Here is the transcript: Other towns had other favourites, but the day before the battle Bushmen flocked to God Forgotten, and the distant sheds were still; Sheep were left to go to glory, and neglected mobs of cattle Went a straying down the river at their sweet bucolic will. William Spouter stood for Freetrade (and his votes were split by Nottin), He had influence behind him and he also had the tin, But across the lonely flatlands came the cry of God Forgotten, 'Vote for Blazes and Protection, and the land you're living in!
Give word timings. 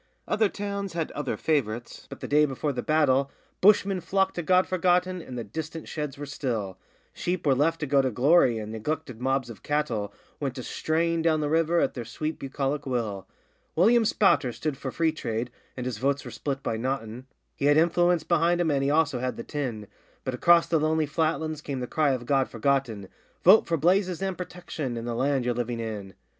Other 0.27 0.49
towns 0.49 0.93
had 0.93 1.11
other 1.11 1.37
favourites, 1.37 2.07
but 2.09 2.21
the 2.21 2.27
day 2.27 2.45
before 2.45 2.73
the 2.73 2.81
battle 2.81 3.29
Bushmen 3.61 4.01
flocked 4.01 4.33
to 4.33 4.41
God 4.41 4.65
Forgotten, 4.65 5.21
and 5.21 5.37
the 5.37 5.43
distant 5.43 5.87
sheds 5.87 6.17
were 6.17 6.25
still; 6.25 6.79
Sheep 7.13 7.45
were 7.45 7.53
left 7.53 7.81
to 7.81 7.85
go 7.85 8.01
to 8.01 8.09
glory, 8.09 8.57
and 8.57 8.71
neglected 8.71 9.21
mobs 9.21 9.47
of 9.47 9.61
cattle 9.61 10.11
Went 10.39 10.57
a 10.57 10.63
straying 10.63 11.21
down 11.21 11.39
the 11.39 11.51
river 11.51 11.79
at 11.79 11.93
their 11.93 12.03
sweet 12.03 12.39
bucolic 12.39 12.87
will. 12.87 13.27
William 13.75 14.03
Spouter 14.03 14.51
stood 14.51 14.75
for 14.75 14.89
Freetrade 14.89 15.49
(and 15.77 15.85
his 15.85 15.99
votes 15.99 16.25
were 16.25 16.31
split 16.31 16.63
by 16.63 16.77
Nottin), 16.77 17.25
He 17.55 17.65
had 17.65 17.77
influence 17.77 18.23
behind 18.23 18.59
him 18.59 18.71
and 18.71 18.81
he 18.83 18.89
also 18.89 19.19
had 19.19 19.37
the 19.37 19.43
tin, 19.43 19.85
But 20.23 20.33
across 20.33 20.65
the 20.65 20.79
lonely 20.79 21.05
flatlands 21.05 21.61
came 21.61 21.79
the 21.79 21.85
cry 21.85 22.09
of 22.13 22.25
God 22.25 22.49
Forgotten, 22.49 23.07
'Vote 23.43 23.67
for 23.67 23.77
Blazes 23.77 24.19
and 24.23 24.35
Protection, 24.35 24.97
and 24.97 25.07
the 25.07 25.13
land 25.13 25.45
you're 25.45 25.53
living 25.53 25.79
in! 25.79 26.15